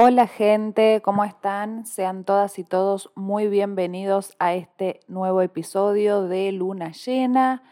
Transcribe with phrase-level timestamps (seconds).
[0.00, 1.84] Hola gente, ¿cómo están?
[1.84, 7.64] Sean todas y todos muy bienvenidos a este nuevo episodio de Luna Llena.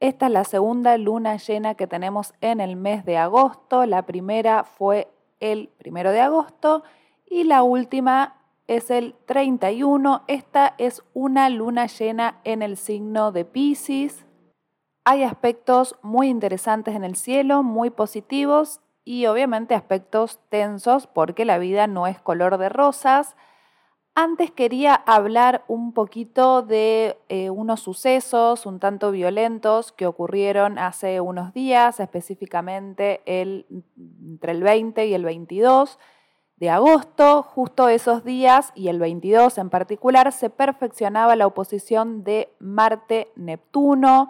[0.00, 3.86] Esta es la segunda luna llena que tenemos en el mes de agosto.
[3.86, 5.06] La primera fue
[5.38, 6.82] el primero de agosto
[7.24, 10.24] y la última es el 31.
[10.26, 14.26] Esta es una luna llena en el signo de Pisces.
[15.04, 21.56] Hay aspectos muy interesantes en el cielo, muy positivos y obviamente aspectos tensos porque la
[21.56, 23.36] vida no es color de rosas.
[24.14, 31.22] Antes quería hablar un poquito de eh, unos sucesos un tanto violentos que ocurrieron hace
[31.22, 33.64] unos días, específicamente el,
[33.96, 35.98] entre el 20 y el 22
[36.56, 37.42] de agosto.
[37.42, 44.28] Justo esos días y el 22 en particular se perfeccionaba la oposición de Marte-Neptuno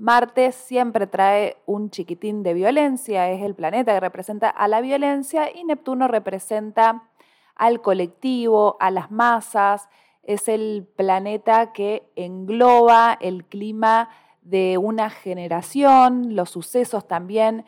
[0.00, 5.54] Marte siempre trae un chiquitín de violencia, es el planeta que representa a la violencia
[5.54, 7.10] y Neptuno representa
[7.54, 9.90] al colectivo, a las masas,
[10.22, 14.08] es el planeta que engloba el clima
[14.40, 17.66] de una generación, los sucesos también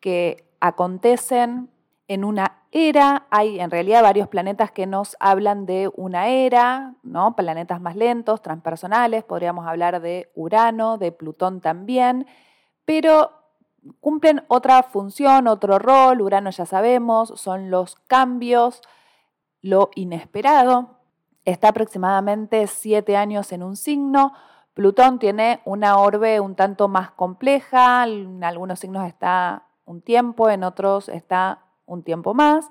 [0.00, 1.68] que acontecen
[2.08, 3.26] en una era.
[3.30, 7.36] Hay en realidad varios planetas que nos hablan de una era, ¿no?
[7.36, 12.26] Planetas más lentos, transpersonales, podríamos hablar de Urano, de Plutón también,
[12.84, 13.30] pero
[14.00, 16.20] cumplen otra función, otro rol.
[16.20, 18.82] Urano ya sabemos, son los cambios,
[19.62, 20.98] lo inesperado.
[21.44, 24.32] Está aproximadamente siete años en un signo.
[24.74, 30.64] Plutón tiene una orbe un tanto más compleja, en algunos signos está un tiempo, en
[30.64, 32.70] otros está un tiempo más,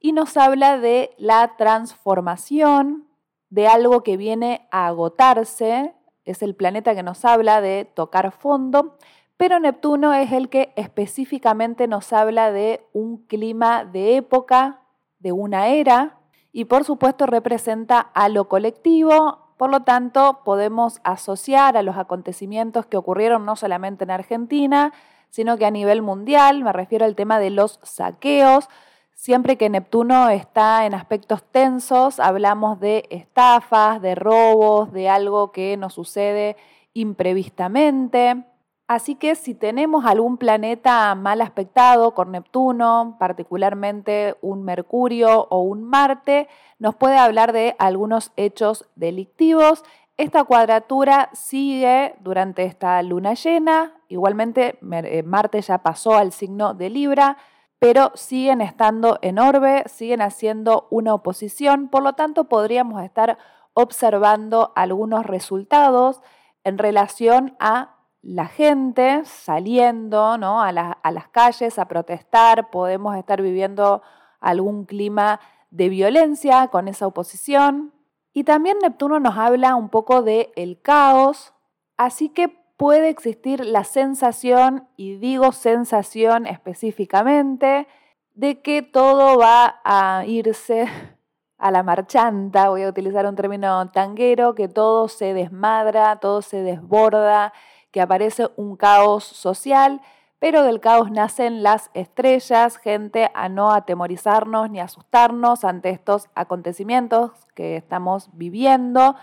[0.00, 3.06] y nos habla de la transformación
[3.50, 8.96] de algo que viene a agotarse, es el planeta que nos habla de tocar fondo,
[9.36, 14.80] pero Neptuno es el que específicamente nos habla de un clima de época,
[15.18, 16.18] de una era,
[16.52, 22.86] y por supuesto representa a lo colectivo, por lo tanto podemos asociar a los acontecimientos
[22.86, 24.92] que ocurrieron no solamente en Argentina,
[25.36, 28.70] sino que a nivel mundial, me refiero al tema de los saqueos.
[29.12, 35.76] Siempre que Neptuno está en aspectos tensos, hablamos de estafas, de robos, de algo que
[35.76, 36.56] nos sucede
[36.94, 38.46] imprevistamente.
[38.88, 45.84] Así que si tenemos algún planeta mal aspectado con Neptuno, particularmente un Mercurio o un
[45.84, 46.48] Marte,
[46.78, 49.84] nos puede hablar de algunos hechos delictivos.
[50.16, 56.88] Esta cuadratura sigue durante esta luna llena, igualmente eh, Marte ya pasó al signo de
[56.88, 57.36] Libra,
[57.78, 63.36] pero siguen estando en orbe, siguen haciendo una oposición, por lo tanto podríamos estar
[63.74, 66.22] observando algunos resultados
[66.64, 70.62] en relación a la gente saliendo ¿no?
[70.62, 74.00] a, a las calles a protestar, podemos estar viviendo
[74.40, 77.92] algún clima de violencia con esa oposición,
[78.36, 81.54] y también Neptuno nos habla un poco de el caos,
[81.96, 87.88] así que puede existir la sensación, y digo sensación específicamente,
[88.34, 90.86] de que todo va a irse
[91.56, 96.62] a la marchanta, voy a utilizar un término tanguero, que todo se desmadra, todo se
[96.62, 97.54] desborda,
[97.90, 100.02] que aparece un caos social
[100.38, 107.32] pero del caos nacen las estrellas, gente a no atemorizarnos ni asustarnos ante estos acontecimientos
[107.54, 109.16] que estamos viviendo,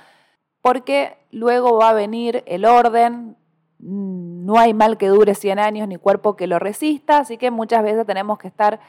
[0.61, 3.37] porque luego va a venir el orden,
[3.79, 7.83] no hay mal que dure 100 años ni cuerpo que lo resista, así que muchas
[7.83, 8.79] veces tenemos que estar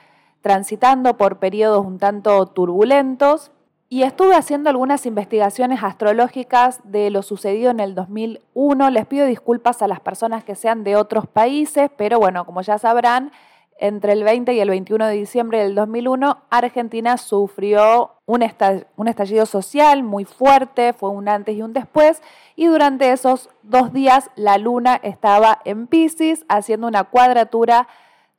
[0.41, 3.51] transitando por periodos un tanto turbulentos
[3.95, 8.91] y estuve haciendo algunas investigaciones astrológicas de lo sucedido en el 2001.
[8.91, 12.77] Les pido disculpas a las personas que sean de otros países, pero bueno, como ya
[12.77, 13.31] sabrán,
[13.79, 20.03] entre el 20 y el 21 de diciembre del 2001, Argentina sufrió un, estallido social
[20.03, 22.21] muy fuerte, fue un antes y un después,
[22.57, 27.87] y durante esos dos días la luna estaba en Pisces haciendo una cuadratura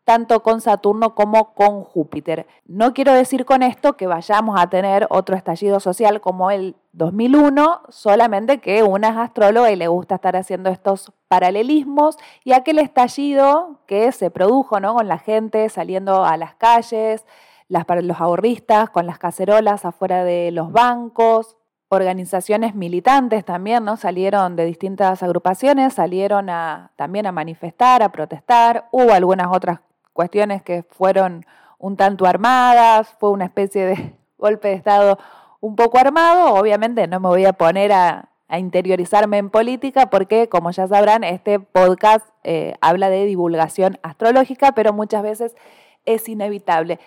[0.05, 2.45] tanto con Saturno como con Júpiter.
[2.65, 7.81] No quiero decir con esto que vayamos a tener otro estallido social como el 2001,
[7.89, 13.79] solamente que una es astróloga y le gusta estar haciendo estos paralelismos y aquel estallido
[13.87, 14.93] que se produjo ¿no?
[14.93, 17.25] con la gente saliendo a las calles,
[17.67, 21.57] los ahorristas con las cacerolas afuera de los bancos,
[21.89, 23.97] organizaciones militantes también, ¿no?
[23.97, 26.47] Salieron de distintas agrupaciones, salieron
[26.95, 29.79] también a manifestar, a protestar, hubo algunas otras
[30.15, 31.45] cuestiones que fueron
[31.77, 35.19] un tanto armadas, fue una especie de golpe de Estado
[35.59, 36.55] un poco armado.
[36.55, 41.59] Obviamente no me voy a poner a, interiorizarme en política porque, como ya sabrán, este
[41.59, 45.55] podcast eh, habla de divulgación astrológica, pero muchas veces
[46.05, 46.99] es inevitable.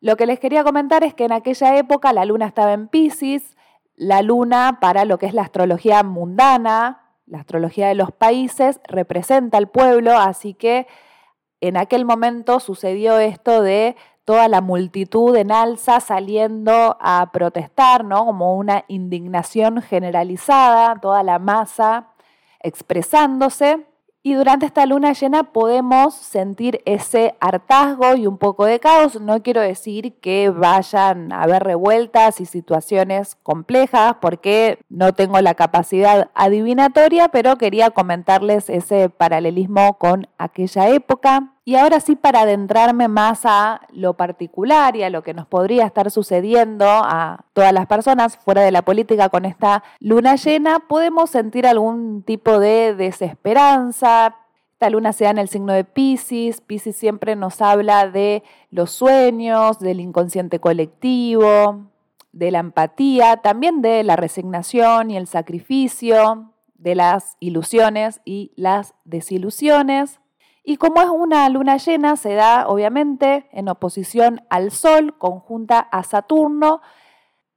[0.00, 3.56] Lo que les quería comentar es que en aquella época la luna estaba en Pisces,
[3.96, 9.56] la luna para lo que es la astrología mundana, la astrología de los países, representa
[9.56, 10.86] al pueblo, así que
[11.60, 18.24] en aquel momento sucedió esto de toda la multitud en alza saliendo a protestar, ¿no?
[18.24, 22.08] Como una indignación generalizada, toda la masa
[22.60, 23.89] expresándose.
[24.22, 29.18] Y durante esta luna llena podemos sentir ese hartazgo y un poco de caos.
[29.18, 35.54] No quiero decir que vayan a haber revueltas y situaciones complejas porque no tengo la
[35.54, 41.54] capacidad adivinatoria, pero quería comentarles ese paralelismo con aquella época.
[41.70, 45.86] Y ahora sí, para adentrarme más a lo particular y a lo que nos podría
[45.86, 51.30] estar sucediendo a todas las personas fuera de la política con esta luna llena, podemos
[51.30, 54.34] sentir algún tipo de desesperanza.
[54.72, 56.60] Esta luna se da en el signo de Pisces.
[56.60, 58.42] Pisces siempre nos habla de
[58.72, 61.84] los sueños, del inconsciente colectivo,
[62.32, 68.94] de la empatía, también de la resignación y el sacrificio, de las ilusiones y las
[69.04, 70.18] desilusiones.
[70.62, 76.02] Y como es una luna llena, se da obviamente en oposición al Sol, conjunta a
[76.02, 76.80] Saturno,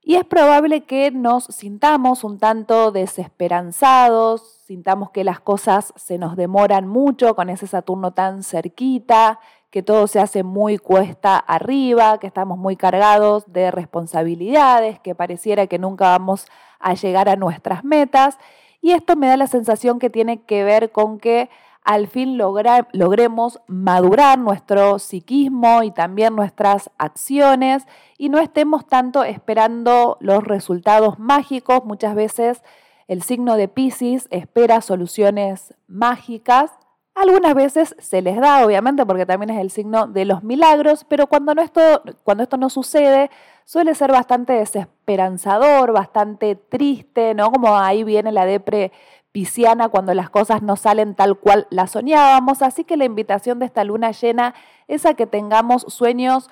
[0.06, 6.36] y es probable que nos sintamos un tanto desesperanzados, sintamos que las cosas se nos
[6.36, 9.40] demoran mucho con ese Saturno tan cerquita,
[9.70, 15.68] que todo se hace muy cuesta arriba, que estamos muy cargados de responsabilidades, que pareciera
[15.68, 16.48] que nunca vamos
[16.80, 18.38] a llegar a nuestras metas.
[18.82, 21.50] Y esto me da la sensación que tiene que ver con que
[21.84, 27.86] al fin logremos madurar nuestro psiquismo y también nuestras acciones
[28.18, 31.84] y no estemos tanto esperando los resultados mágicos.
[31.84, 32.64] Muchas veces
[33.08, 36.72] el signo de Pisces espera soluciones mágicas.
[37.16, 41.28] Algunas veces se les da, obviamente, porque también es el signo de los milagros, pero
[41.28, 43.30] cuando, esto, cuando esto no sucede,
[43.66, 47.52] suele ser bastante desesperanzador, bastante triste, ¿no?
[47.52, 48.92] Como ahí viene la depre
[49.34, 52.62] pisciana cuando las cosas no salen tal cual las soñábamos.
[52.62, 54.54] Así que la invitación de esta luna llena
[54.88, 56.50] es a que tengamos sueños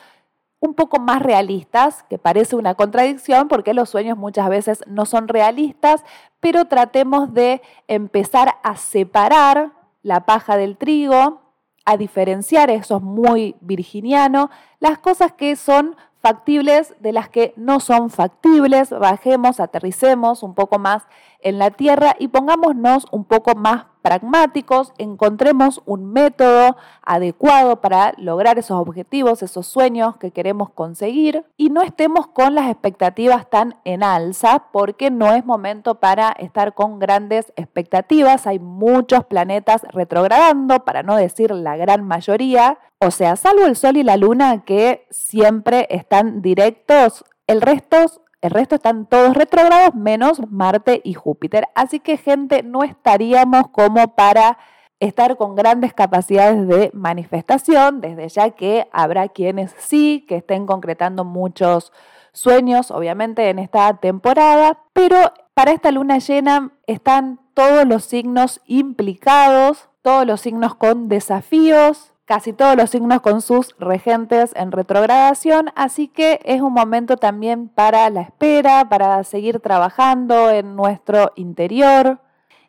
[0.60, 5.28] un poco más realistas, que parece una contradicción porque los sueños muchas veces no son
[5.28, 6.04] realistas,
[6.40, 9.72] pero tratemos de empezar a separar
[10.04, 11.42] la paja del trigo,
[11.86, 17.80] a diferenciar, eso es muy virginiano, las cosas que son factibles de las que no
[17.80, 21.04] son factibles, bajemos, aterricemos un poco más
[21.44, 28.58] en la tierra y pongámonos un poco más pragmáticos, encontremos un método adecuado para lograr
[28.58, 34.04] esos objetivos, esos sueños que queremos conseguir y no estemos con las expectativas tan en
[34.04, 38.48] alza porque no es momento para estar con grandes expectativas.
[38.48, 42.80] Hay muchos planetas retrogradando, para no decir la gran mayoría.
[43.00, 47.98] O sea, salvo el Sol y la Luna que siempre están directos, el resto
[48.42, 51.68] el resto están todos retrógrados menos Marte y Júpiter.
[51.76, 54.58] Así que gente, no estaríamos como para
[55.00, 61.24] estar con grandes capacidades de manifestación, desde ya que habrá quienes sí, que estén concretando
[61.24, 61.92] muchos
[62.34, 69.90] sueños, obviamente, en esta temporada, pero para esta luna llena están todos los signos implicados,
[70.02, 76.08] todos los signos con desafíos, casi todos los signos con sus regentes en retrogradación, así
[76.08, 82.22] que es un momento también para la espera, para seguir trabajando en nuestro interior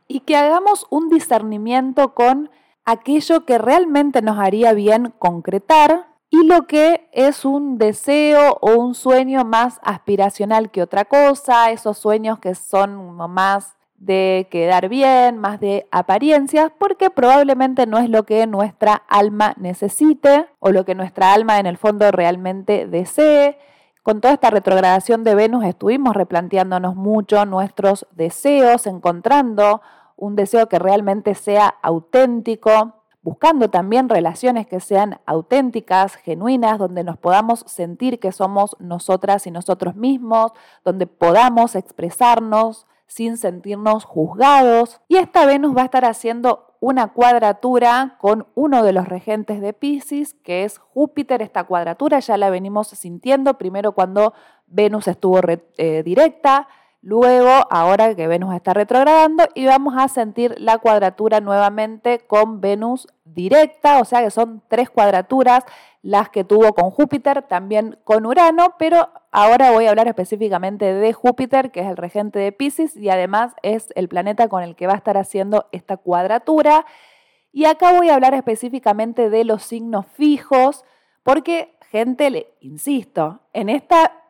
[0.09, 2.51] y que hagamos un discernimiento con
[2.85, 8.97] aquello que realmente nos haría bien concretar y lo que es un deseo o un
[8.97, 15.61] sueño más aspiracional que otra cosa, esos sueños que son más de quedar bien, más
[15.61, 21.33] de apariencias, porque probablemente no es lo que nuestra alma necesite o lo que nuestra
[21.33, 23.59] alma en el fondo realmente desee.
[24.03, 29.83] Con toda esta retrogradación de Venus estuvimos replanteándonos mucho nuestros deseos, encontrando
[30.17, 37.19] un deseo que realmente sea auténtico, buscando también relaciones que sean auténticas, genuinas, donde nos
[37.19, 40.51] podamos sentir que somos nosotras y nosotros mismos,
[40.85, 45.03] donde podamos expresarnos, sin sentirnos juzgados.
[45.07, 49.75] Y esta Venus va a estar haciendo una cuadratura con uno de los regentes de
[49.75, 51.43] Pisces, que es Júpiter.
[51.43, 54.33] Esta cuadratura ya la venimos sintiendo primero cuando
[54.67, 56.69] Venus estuvo eh, directa,
[57.03, 63.09] luego ahora que Venus está retrogradando y vamos a sentir la cuadratura nuevamente con Venus
[63.25, 65.65] directa, o sea que son tres cuadraturas
[66.03, 71.13] las que tuvo con Júpiter, también con Urano, pero ahora voy a hablar específicamente de
[71.13, 74.87] Júpiter, que es el regente de Pisces y además es el planeta con el que
[74.87, 76.87] va a estar haciendo esta cuadratura.
[77.53, 80.85] Y acá voy a hablar específicamente de los signos fijos,
[81.23, 84.22] porque gente, le, insisto, en esta,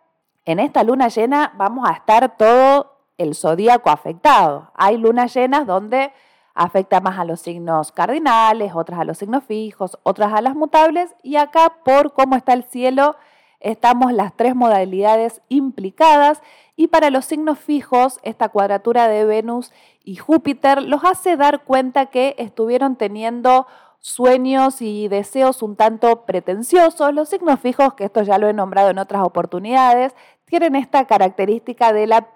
[0.45, 4.71] en esta luna llena vamos a estar todo el zodíaco afectado.
[4.75, 6.13] Hay lunas llenas donde
[6.55, 11.15] afecta más a los signos cardinales, otras a los signos fijos, otras a las mutables
[11.23, 13.17] y acá por cómo está el cielo
[13.63, 16.43] estamos las tres modalidades implicadas
[16.77, 19.73] y para los signos fijos esta cuadratura de Venus
[20.05, 23.67] y Júpiter los hace dar cuenta que estuvieron teniendo
[24.03, 27.15] sueños y deseos un tanto pretenciosos.
[27.15, 31.95] Los signos fijos, que esto ya lo he nombrado en otras oportunidades, tienen esta característica
[31.95, 32.35] de la,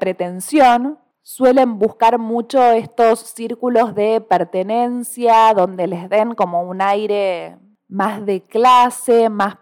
[0.00, 8.24] pretensión, suelen buscar mucho estos círculos de pertenencia, donde les den como un aire más
[8.26, 9.56] de clase, más,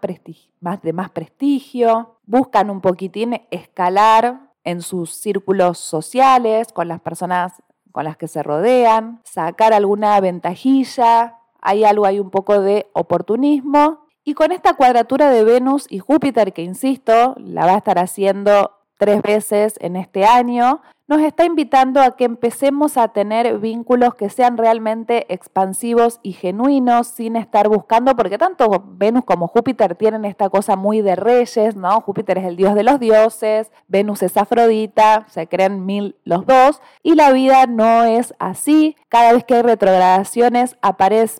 [0.59, 7.61] más de más prestigio, buscan un poquitín escalar en sus círculos sociales, con las personas
[7.97, 14.05] con las que se rodean, sacar alguna ventajilla, hay algo, hay un poco de oportunismo.
[14.23, 18.69] Y con esta cuadratura de Venus y Júpiter, que insisto, la va a estar haciendo
[18.99, 24.29] tres veces en este año, nos está invitando a que empecemos a tener vínculos que
[24.29, 30.49] sean realmente expansivos y genuinos sin estar buscando, porque tanto Venus como Júpiter tienen esta
[30.49, 32.01] cosa muy de reyes, ¿no?
[32.01, 36.81] Júpiter es el dios de los dioses, Venus es Afrodita, se creen mil los dos,
[37.03, 38.97] y la vida no es así.
[39.07, 40.77] Cada vez que hay retrogradaciones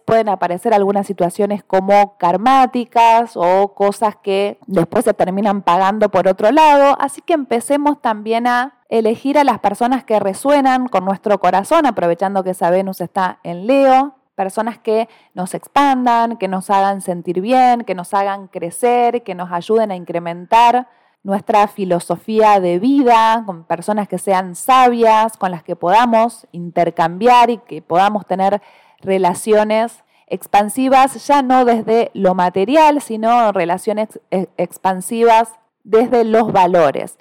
[0.05, 6.51] pueden aparecer algunas situaciones como karmáticas o cosas que después se terminan pagando por otro
[6.51, 11.85] lado, así que empecemos también a elegir a las personas que resuenan con nuestro corazón,
[11.85, 17.41] aprovechando que esa Venus está en Leo, personas que nos expandan, que nos hagan sentir
[17.41, 20.87] bien, que nos hagan crecer, que nos ayuden a incrementar
[21.23, 27.57] nuestra filosofía de vida, con personas que sean sabias, con las que podamos intercambiar y
[27.57, 28.61] que podamos tener
[29.01, 35.53] relaciones expansivas, ya no desde lo material, sino relaciones expansivas
[35.83, 37.17] desde los valores.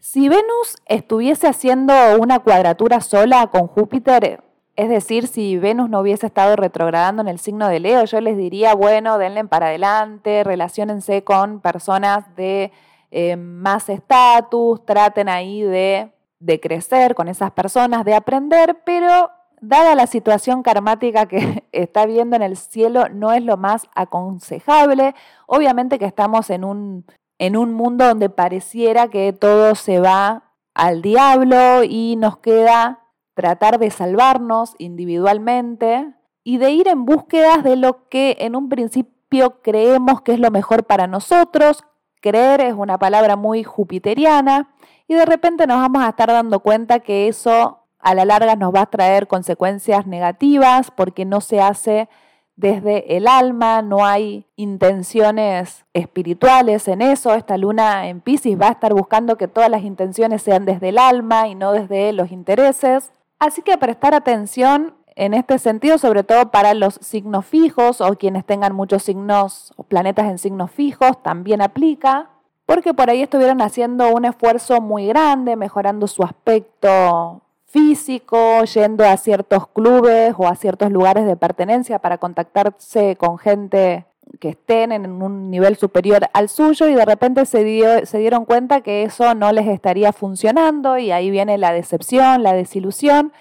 [0.00, 4.44] Si Venus estuviese haciendo una cuadratura sola con Júpiter,
[4.76, 8.36] es decir, si Venus no hubiese estado retrogradando en el signo de Leo, yo les
[8.36, 12.70] diría, bueno, denle para adelante, relaciónense con personas de
[13.10, 19.96] eh, más estatus, traten ahí de, de crecer con esas personas, de aprender, pero dada
[19.96, 25.16] la situación karmática que está viendo en el cielo, no es lo más aconsejable.
[25.48, 27.04] Obviamente que estamos en un
[27.38, 33.00] en un mundo donde pareciera que todo se va al diablo y nos queda
[33.34, 39.60] tratar de salvarnos individualmente y de ir en búsquedas de lo que en un principio
[39.62, 41.84] creemos que es lo mejor para nosotros.
[42.20, 44.70] Creer es una palabra muy jupiteriana
[45.06, 48.74] y de repente nos vamos a estar dando cuenta que eso a la larga nos
[48.74, 52.08] va a traer consecuencias negativas porque no se hace
[52.58, 57.34] desde el alma, no hay intenciones espirituales en eso.
[57.34, 60.98] Esta luna en Pisces va a estar buscando que todas las intenciones sean desde el
[60.98, 63.12] alma y no desde los intereses.
[63.38, 68.44] Así que prestar atención en este sentido, sobre todo para los signos fijos o quienes
[68.44, 72.28] tengan muchos signos o planetas en signos fijos, también aplica,
[72.66, 79.16] porque por ahí estuvieron haciendo un esfuerzo muy grande, mejorando su aspecto físico, yendo a
[79.16, 84.06] ciertos clubes o a ciertos lugares de pertenencia para contactarse con gente
[84.40, 88.80] que estén en un nivel superior al suyo y de repente se, se dieron cuenta
[88.80, 93.32] que eso no les estaría funcionando y ahí viene la decepción, la desilusión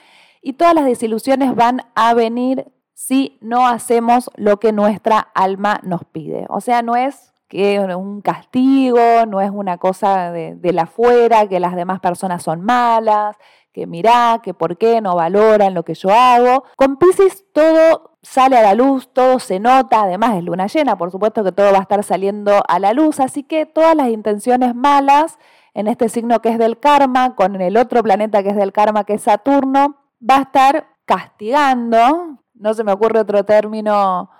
[0.41, 6.03] y todas las desilusiones van a venir si no hacemos lo que nuestra alma nos
[6.05, 6.45] pide.
[6.49, 11.47] O sea, no es que un castigo, no es una cosa de, de la fuera,
[11.47, 13.37] que las demás personas son malas,
[13.77, 16.63] que mirá, que por qué no valoran lo que yo hago.
[16.75, 21.11] Con Pisces todo sale a la luz, todo se nota, además es luna llena, por
[21.11, 24.73] supuesto que todo va a estar saliendo a la luz, así que todas las intenciones
[24.73, 25.37] malas
[25.75, 29.03] en este signo que es del karma, con el otro planeta que es del karma,
[29.03, 34.31] que es Saturno, va a estar castigando, no se me ocurre otro término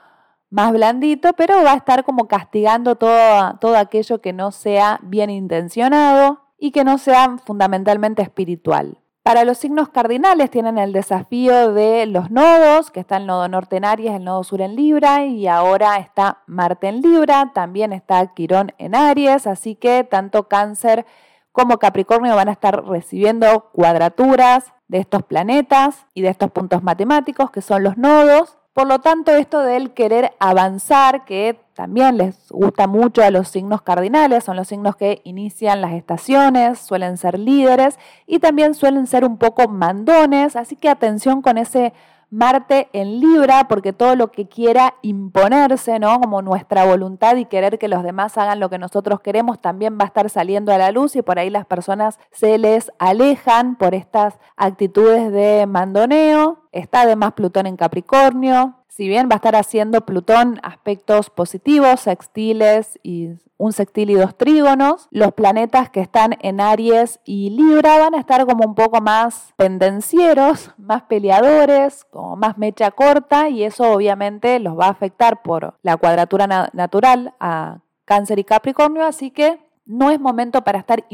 [0.50, 5.29] más blandito, pero va a estar como castigando todo, todo aquello que no sea bien
[5.29, 8.98] intencionado y que no sea fundamentalmente espiritual.
[9.27, 13.75] Para los signos cardinales tienen el desafío de los nodos, que está el nodo norte
[13.75, 18.25] en Aries, el nodo sur en Libra y ahora está Marte en Libra, también está
[18.27, 21.05] Quirón en Aries, así que tanto Cáncer
[21.51, 27.51] como Capricornio van a estar recibiendo cuadraturas de estos planetas y de estos puntos matemáticos
[27.51, 28.57] que son los nodos.
[28.77, 33.81] Por lo tanto, esto del querer avanzar, que también les gusta mucho a los signos
[33.81, 39.25] cardinales, son los signos que inician las estaciones, suelen ser líderes y también suelen ser
[39.25, 41.91] un poco mandones, así que atención con ese
[42.29, 46.19] Marte en Libra, porque todo lo que quiera imponerse, ¿no?
[46.19, 50.03] Como nuestra voluntad y querer que los demás hagan lo que nosotros queremos, también va
[50.03, 53.96] a estar saliendo a la luz y por ahí las personas se les alejan por
[53.96, 56.66] estas actitudes de mandoneo.
[56.77, 63.00] Está además Plutón en Capricornio, si bien va a estar haciendo Plutón aspectos positivos, sextiles
[63.01, 68.13] y un sextil y dos trígonos, los planetas que están en Aries y Libra van
[68.13, 73.91] a estar como un poco más pendencieros, más peleadores, como más mecha corta y eso
[73.91, 79.60] obviamente los va a afectar por la cuadratura natural a Cáncer y Capricornio, así que
[79.88, 81.05] no es momento para estar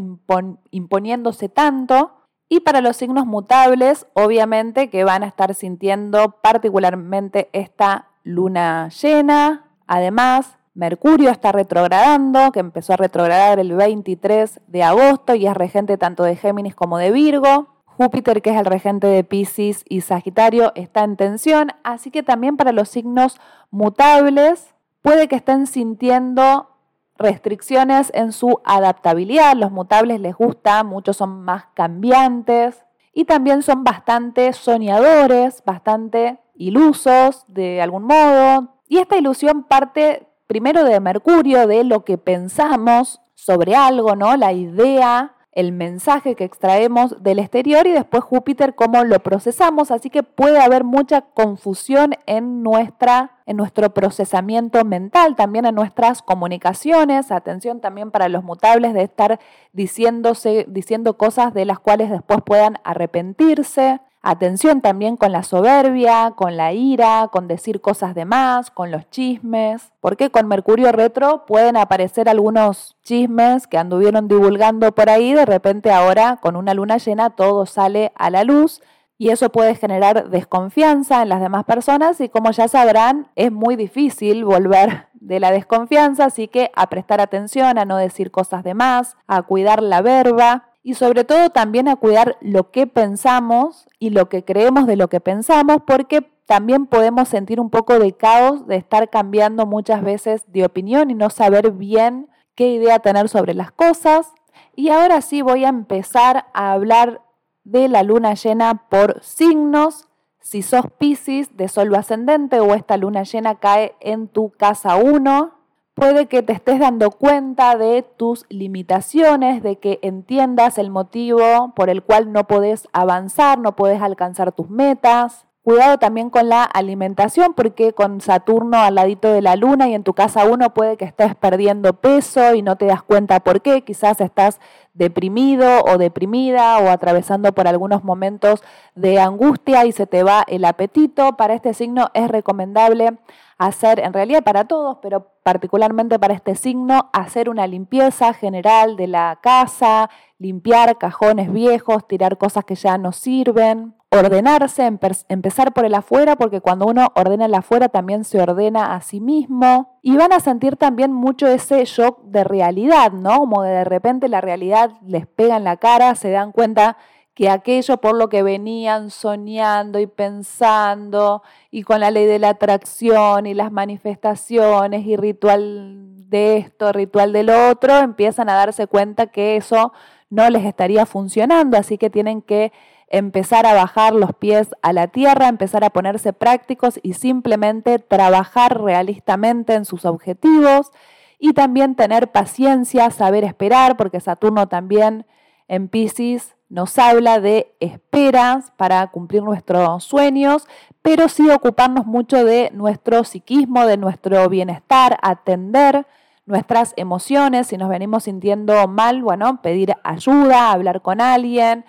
[0.71, 2.11] imponiéndose tanto
[2.53, 9.71] y para los signos mutables, obviamente que van a estar sintiendo particularmente esta luna llena.
[9.87, 15.97] Además, Mercurio está retrogradando, que empezó a retrogradar el 23 de agosto y es regente
[15.97, 17.69] tanto de Géminis como de Virgo.
[17.85, 22.55] Júpiter, que es el regente de Pisces y Sagitario, está en tensión, así que también
[22.55, 23.41] para los signos
[23.71, 26.69] mutables puede que estén sintiendo
[27.17, 29.55] restricciones en su adaptabilidad.
[29.55, 37.45] Los mutables les gusta, muchos son más cambiantes y también son bastante soñadores, bastante ilusos
[37.47, 38.75] de algún modo.
[38.87, 44.35] Y esta ilusión parte primero de Mercurio, de lo que pensamos sobre algo, ¿no?
[44.37, 50.09] La idea el mensaje que extraemos del exterior y después Júpiter cómo lo procesamos, así
[50.09, 57.31] que puede haber mucha confusión en, nuestra, en nuestro procesamiento mental, también en nuestras comunicaciones,
[57.31, 59.39] atención también para los mutables de estar
[59.71, 63.99] diciéndose, diciendo cosas de las cuales después puedan arrepentirse.
[64.25, 69.09] Atención también con la soberbia, con la ira, con decir cosas de más, con los
[69.09, 75.45] chismes, porque con Mercurio retro pueden aparecer algunos chismes que anduvieron divulgando por ahí, de
[75.45, 78.81] repente ahora con una luna llena todo sale a la luz
[79.23, 83.77] y eso puede generar desconfianza en las demás personas y como ya sabrán es muy
[83.77, 88.73] difícil volver de la desconfianza, así que a prestar atención, a no decir cosas de
[88.73, 94.09] más, a cuidar la verba y sobre todo también a cuidar lo que pensamos y
[94.09, 98.67] lo que creemos de lo que pensamos, porque también podemos sentir un poco de caos
[98.67, 103.53] de estar cambiando muchas veces de opinión y no saber bien qué idea tener sobre
[103.53, 104.33] las cosas.
[104.75, 107.21] Y ahora sí voy a empezar a hablar
[107.63, 110.07] de la luna llena por signos.
[110.39, 115.63] Si sos Pisces de Sol ascendente o esta luna llena cae en tu casa 1,
[115.93, 121.91] Puede que te estés dando cuenta de tus limitaciones, de que entiendas el motivo por
[121.91, 125.45] el cual no podés avanzar, no podés alcanzar tus metas.
[125.63, 130.03] Cuidado también con la alimentación porque con Saturno al ladito de la luna y en
[130.03, 133.81] tu casa uno puede que estés perdiendo peso y no te das cuenta por qué.
[133.85, 134.59] Quizás estás
[134.93, 138.61] deprimido o deprimida o atravesando por algunos momentos
[138.95, 141.37] de angustia y se te va el apetito.
[141.37, 143.17] Para este signo es recomendable
[143.57, 149.07] hacer, en realidad para todos, pero particularmente para este signo, hacer una limpieza general de
[149.07, 150.09] la casa,
[150.43, 154.85] limpiar cajones viejos, tirar cosas que ya no sirven, ordenarse,
[155.29, 159.21] empezar por el afuera, porque cuando uno ordena el afuera también se ordena a sí
[159.21, 159.97] mismo.
[160.01, 163.39] Y van a sentir también mucho ese shock de realidad, ¿no?
[163.39, 166.97] Como de repente la realidad les pega en la cara, se dan cuenta
[167.33, 172.49] que aquello por lo que venían soñando y pensando y con la ley de la
[172.49, 178.87] atracción y las manifestaciones y ritual de esto, ritual de lo otro, empiezan a darse
[178.87, 179.93] cuenta que eso
[180.33, 182.71] no les estaría funcionando, así que tienen que
[183.07, 188.81] empezar a bajar los pies a la tierra, empezar a ponerse prácticos y simplemente trabajar
[188.81, 190.91] realistamente en sus objetivos
[191.37, 195.27] y también tener paciencia, saber esperar, porque Saturno también
[195.67, 200.67] en Pisces nos habla de esperas para cumplir nuestros sueños,
[201.03, 206.07] pero sí ocuparnos mucho de nuestro psiquismo, de nuestro bienestar, atender
[206.45, 211.85] nuestras emociones, si nos venimos sintiendo mal, bueno, pedir ayuda, hablar con alguien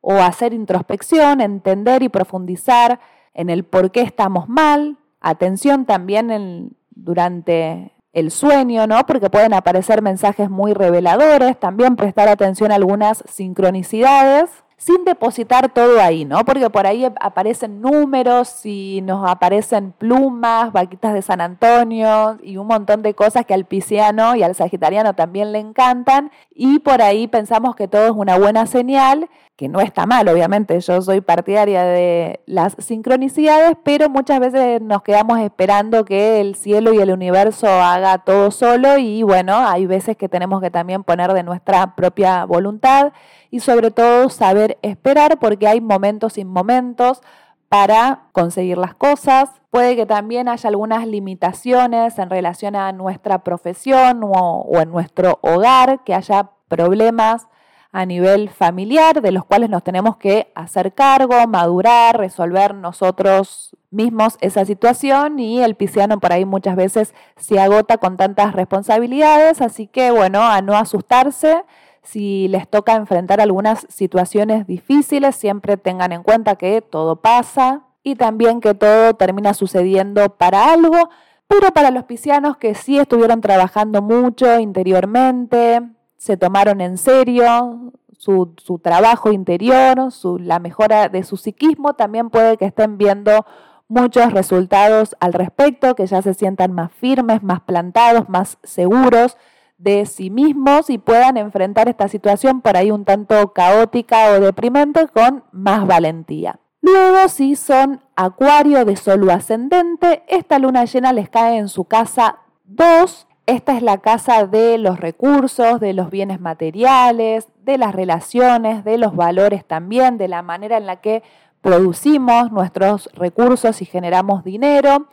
[0.00, 3.00] o hacer introspección, entender y profundizar
[3.34, 9.04] en el por qué estamos mal, atención también durante el sueño, ¿no?
[9.06, 16.00] Porque pueden aparecer mensajes muy reveladores, también prestar atención a algunas sincronicidades sin depositar todo
[16.00, 16.44] ahí, ¿no?
[16.44, 22.66] Porque por ahí aparecen números y nos aparecen plumas, vaquitas de San Antonio y un
[22.66, 27.26] montón de cosas que al pisciano y al sagitariano también le encantan y por ahí
[27.26, 31.82] pensamos que todo es una buena señal que no está mal, obviamente, yo soy partidaria
[31.82, 37.66] de las sincronicidades, pero muchas veces nos quedamos esperando que el cielo y el universo
[37.66, 42.44] haga todo solo y bueno, hay veces que tenemos que también poner de nuestra propia
[42.44, 43.14] voluntad
[43.50, 47.22] y sobre todo saber esperar porque hay momentos y momentos
[47.68, 49.48] para conseguir las cosas.
[49.70, 56.04] Puede que también haya algunas limitaciones en relación a nuestra profesión o, en nuestro hogar,
[56.04, 57.48] que haya problemas
[57.96, 64.36] a nivel familiar de los cuales nos tenemos que hacer cargo, madurar, resolver nosotros mismos
[64.42, 65.38] esa situación.
[65.38, 70.42] Y el pisciano por ahí muchas veces se agota con tantas responsabilidades, así que bueno,
[70.42, 71.64] a no asustarse.
[72.02, 78.16] Si les toca enfrentar algunas situaciones difíciles, siempre tengan en cuenta que todo pasa y
[78.16, 81.08] también que todo termina sucediendo para algo,
[81.48, 88.80] pero para los piscianos que sí estuvieron trabajando mucho interiormente, se tomaron en serio su,
[88.82, 93.46] trabajo interior, su, la mejora de su psiquismo, también puede que estén viendo
[93.88, 99.36] muchos resultados al respecto, que ya se sientan más firmes, más plantados, más seguros
[99.78, 105.06] de sí mismos y puedan enfrentar esta situación por ahí un tanto caótica o deprimente
[105.08, 106.58] con más valentía.
[106.80, 112.38] Luego, si son acuario de solo ascendente, esta luna llena les cae en su casa
[112.64, 118.84] 2 esta es la casa de los recursos, de los bienes materiales, de las relaciones,
[118.84, 121.22] de los valores también, de la manera en la que
[121.60, 125.06] producimos nuestros recursos y generamos dinero.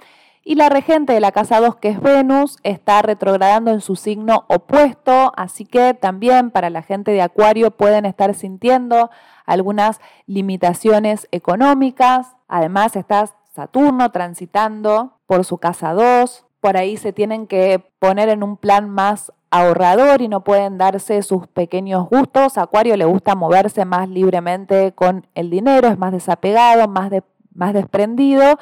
[0.44, 4.46] Y la regente de la casa 2, que es Venus, está retrogradando en su signo
[4.50, 9.10] opuesto, así que también para la gente de Acuario pueden estar sintiendo
[9.46, 12.36] algunas limitaciones económicas.
[12.48, 18.42] Además está Saturno transitando por su casa 2, por ahí se tienen que poner en
[18.42, 22.58] un plan más ahorrador y no pueden darse sus pequeños gustos.
[22.58, 27.12] Acuario le gusta moverse más libremente con el dinero, es más desapegado, más,
[27.54, 28.58] más desprendido.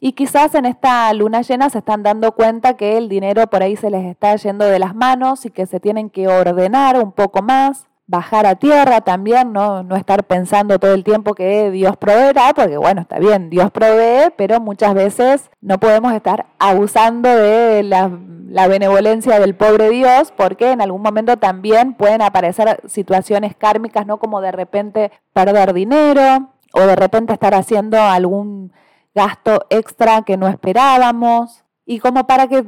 [0.00, 3.74] Y quizás en esta luna llena se están dando cuenta que el dinero por ahí
[3.74, 7.40] se les está yendo de las manos y que se tienen que ordenar un poco
[7.40, 9.82] más bajar a tierra también, ¿no?
[9.82, 14.32] no estar pensando todo el tiempo que Dios proveerá, porque bueno, está bien, Dios provee,
[14.36, 18.10] pero muchas veces no podemos estar abusando de la,
[18.48, 24.18] la benevolencia del pobre Dios, porque en algún momento también pueden aparecer situaciones kármicas, ¿no?
[24.18, 28.72] Como de repente perder dinero o de repente estar haciendo algún
[29.14, 31.64] gasto extra que no esperábamos.
[31.84, 32.64] Y como para que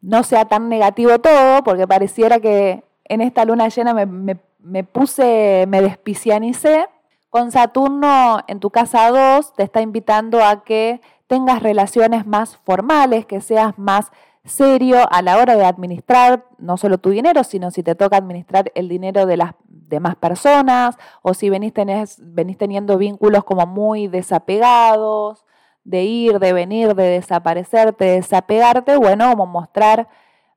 [0.00, 4.84] no sea tan negativo todo, porque pareciera que en esta luna llena me, me me
[4.84, 6.86] puse, me despicianicé.
[7.30, 13.26] Con Saturno en tu casa 2 te está invitando a que tengas relaciones más formales,
[13.26, 14.10] que seas más
[14.44, 18.72] serio a la hora de administrar no solo tu dinero, sino si te toca administrar
[18.74, 24.08] el dinero de las demás personas o si venís, tenés, venís teniendo vínculos como muy
[24.08, 25.44] desapegados,
[25.84, 30.08] de ir, de venir, de desaparecerte, de desapegarte, bueno, como mostrar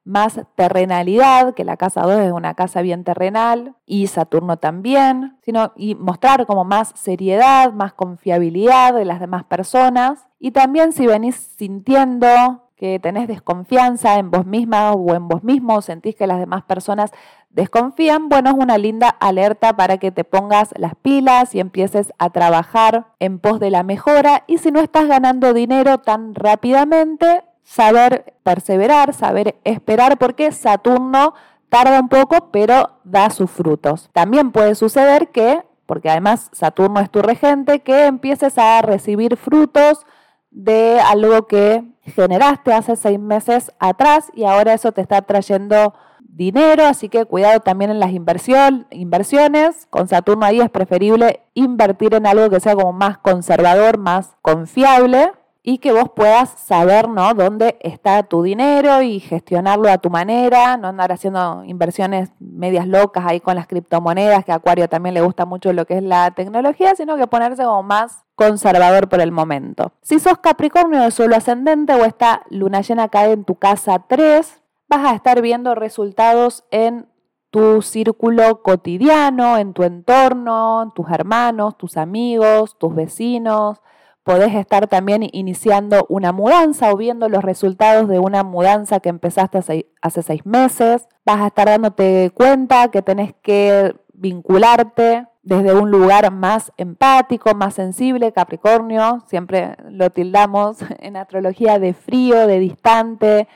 [0.04, 5.74] más terrenalidad, que la casa 2 es una casa bien terrenal, y Saturno también, sino
[5.76, 10.28] y mostrar como más seriedad, más confiabilidad de las demás personas.
[10.40, 12.28] Y también si venís sintiendo
[12.76, 17.12] que tenés desconfianza en vos misma o en vos mismo, sentís que las demás personas
[17.52, 22.32] desconfían, bueno, es una linda alerta para que te pongas las pilas y empieces a
[22.32, 24.46] trabajar en pos de la mejora.
[24.48, 31.34] Y si no estás ganando dinero tan rápidamente, saber perseverar, saber esperar, porque Saturno
[31.70, 34.10] tarda un poco, pero da sus frutos.
[34.12, 40.06] También puede suceder que, porque además Saturno es tu regente, que empieces a recibir frutos
[40.50, 46.86] de algo que generaste hace seis meses atrás y ahora eso te está trayendo dinero,
[46.86, 49.88] así que cuidado también en las inversión, inversiones.
[49.90, 55.32] Con Saturno ahí es preferible invertir en algo que sea como más conservador, más confiable
[55.64, 57.34] y que vos puedas saber ¿no?
[57.34, 63.26] dónde está tu dinero y gestionarlo a tu manera, no andar haciendo inversiones medias locas
[63.28, 66.32] ahí con las criptomonedas, que a Acuario también le gusta mucho lo que es la
[66.32, 69.92] tecnología, sino que ponerse como más conservador por el momento.
[70.02, 74.62] Si sos Capricornio de suelo ascendente o esta luna llena cae en tu casa 3,
[74.90, 77.08] vas a estar viendo resultados en
[77.52, 83.82] tu círculo cotidiano, en tu entorno, tus hermanos, tus amigos, tus vecinos,
[84.24, 89.60] podés estar también iniciando una mudanza o viendo los resultados de una mudanza que empezaste
[90.02, 91.08] hace, seis meses.
[91.26, 97.74] Vas a estar dándote cuenta que tenés que vincularte desde un lugar más empático, más
[97.74, 103.48] sensible, Capricornio, siempre lo tildamos en astrología de frío, de distante,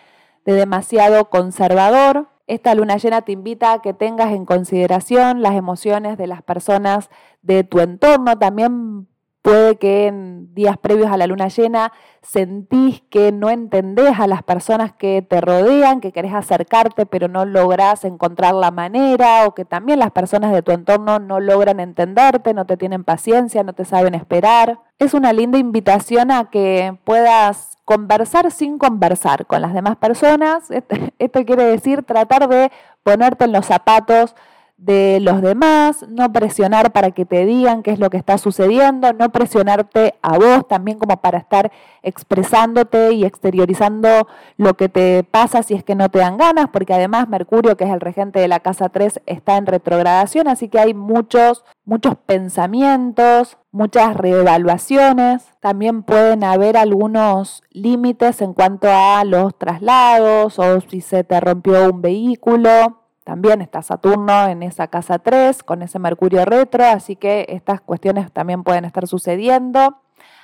[0.45, 2.30] de demasiado conservador.
[2.47, 7.10] Esta luna llena te invita a que tengas en consideración las emociones de las personas
[7.41, 9.08] de tu entorno, también
[9.45, 11.91] Puede que en días previos a la luna llena
[12.23, 17.45] sentís que no entendés a las personas que te rodean, que querés acercarte pero no
[17.45, 22.55] lográs encontrar la manera o que también las personas de tu entorno no logran entenderte,
[22.55, 24.79] no te tienen paciencia, no te saben esperar.
[24.97, 30.71] Es una linda invitación a que puedas conversar sin conversar con las demás personas.
[31.19, 32.71] Esto quiere decir tratar de
[33.03, 34.36] ponerte en los zapatos
[34.77, 39.13] de los demás, no presionar para que te digan qué es lo que está sucediendo,
[39.13, 41.71] no presionarte a vos también como para estar
[42.03, 46.93] expresándote y exteriorizando lo que te pasa si es que no te dan ganas, porque
[46.93, 50.79] además Mercurio, que es el regente de la casa 3, está en retrogradación, así que
[50.79, 59.57] hay muchos, muchos pensamientos, muchas reevaluaciones, también pueden haber algunos límites en cuanto a los
[59.57, 65.63] traslados o si se te rompió un vehículo también está Saturno en esa casa 3
[65.63, 69.97] con ese Mercurio retro, así que estas cuestiones también pueden estar sucediendo.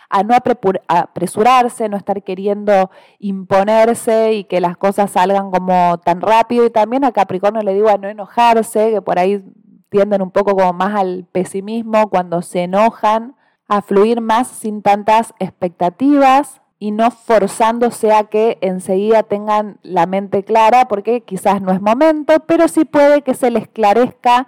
[0.10, 0.36] A no
[0.88, 2.90] apresurarse, no estar queriendo
[3.20, 6.66] imponerse y que las cosas salgan como tan rápido.
[6.66, 9.46] Y también a Capricornio le digo a no enojarse, que por ahí
[9.90, 13.36] tienden un poco como más al pesimismo cuando se enojan,
[13.68, 20.44] a fluir más sin tantas expectativas y no forzándose a que enseguida tengan la mente
[20.44, 24.48] clara, porque quizás no es momento, pero sí puede que se les esclarezca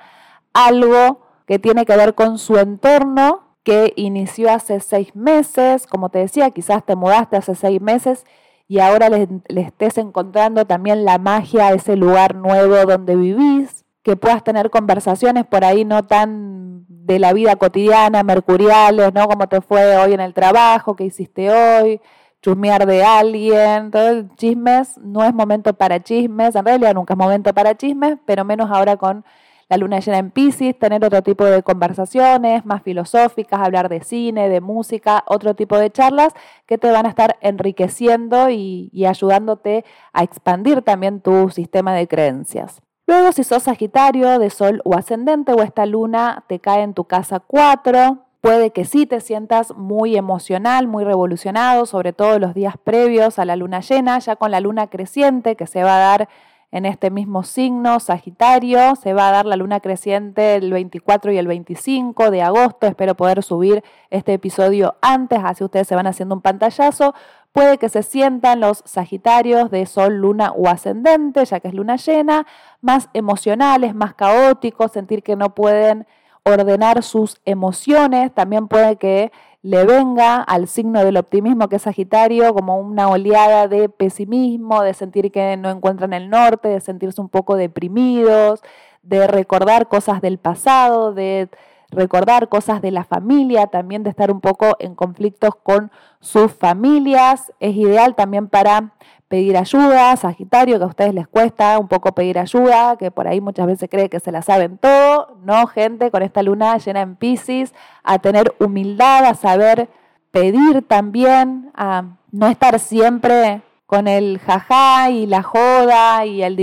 [0.52, 6.18] algo que tiene que ver con su entorno, que inició hace seis meses, como te
[6.18, 8.26] decía, quizás te mudaste hace seis meses
[8.68, 14.16] y ahora le, estés encontrando también la magia a ese lugar nuevo donde vivís, que
[14.16, 19.28] puedas tener conversaciones por ahí no tan de la vida cotidiana, mercuriales, ¿no?
[19.28, 22.02] Como te fue hoy en el trabajo, qué hiciste hoy,
[22.44, 27.54] chusmear de alguien, todo chismes, no es momento para chismes, en realidad nunca es momento
[27.54, 29.24] para chismes, pero menos ahora con
[29.70, 34.50] la luna llena en Pisces, tener otro tipo de conversaciones más filosóficas, hablar de cine,
[34.50, 36.34] de música, otro tipo de charlas
[36.66, 42.10] que te van a estar enriqueciendo y, y ayudándote a expandir también tu sistema de
[42.10, 42.82] creencias.
[43.08, 47.06] Luego, si sos Sagitario de Sol o Ascendente o esta luna te cae en tu
[47.06, 52.76] casa 4, Puede que sí te sientas muy emocional, muy revolucionado, sobre todo los días
[52.76, 56.30] previos a la luna llena, ya con la luna creciente que se va a dar
[56.70, 61.38] en este mismo signo, Sagitario, se va a dar la luna creciente el 24 y
[61.38, 62.86] el 25 de agosto.
[62.86, 67.16] Espero poder subir este episodio antes, así ustedes se van haciendo un pantallazo.
[67.54, 71.96] Puede que se sientan los Sagitarios de Sol, Luna o Ascendente, ya que es luna
[71.96, 72.46] llena,
[72.82, 76.06] más emocionales, más caóticos, sentir que no pueden
[76.46, 82.54] ordenar sus emociones, también puede que le venga al signo del optimismo que es Sagitario
[82.54, 87.30] como una oleada de pesimismo, de sentir que no encuentran el norte, de sentirse un
[87.30, 88.62] poco deprimidos,
[89.04, 91.50] de recordar cosas del pasado, de
[91.94, 97.52] recordar cosas de la familia, también de estar un poco en conflictos con sus familias.
[97.60, 98.94] Es ideal también para
[99.28, 103.42] pedir ayuda, Sagitario, que a ustedes les cuesta un poco pedir ayuda, que por ahí
[103.42, 107.16] muchas veces cree que se la saben todo, no, gente, con esta luna llena en
[107.16, 109.90] Pisces, a tener humildad, a saber
[110.30, 116.56] pedir también, a no estar siempre con el jajá y la joda y el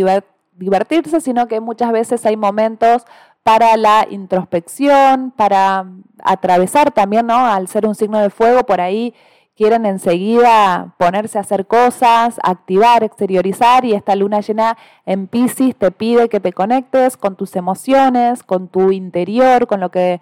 [0.53, 3.05] divertirse, sino que muchas veces hay momentos
[3.43, 5.87] para la introspección, para
[6.23, 7.47] atravesar también, ¿no?
[7.47, 9.15] Al ser un signo de fuego, por ahí
[9.57, 15.91] quieren enseguida ponerse a hacer cosas, activar, exteriorizar y esta luna llena en Pisces te
[15.91, 20.21] pide que te conectes con tus emociones, con tu interior, con lo que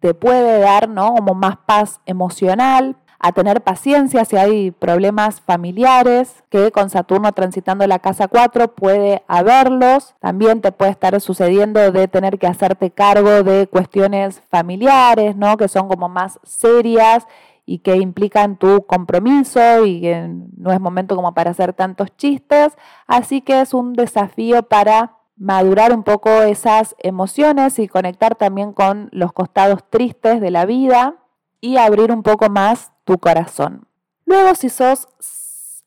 [0.00, 1.14] te puede dar, ¿no?
[1.14, 7.86] Como más paz emocional, a tener paciencia si hay problemas familiares, que con Saturno transitando
[7.86, 10.14] la casa 4 puede haberlos.
[10.20, 15.56] También te puede estar sucediendo de tener que hacerte cargo de cuestiones familiares, ¿no?
[15.56, 17.26] Que son como más serias
[17.66, 22.76] y que implican tu compromiso y que no es momento como para hacer tantos chistes.
[23.06, 29.08] Así que es un desafío para madurar un poco esas emociones y conectar también con
[29.12, 31.16] los costados tristes de la vida
[31.60, 33.86] y abrir un poco más tu corazón.
[34.26, 35.08] Luego, si sos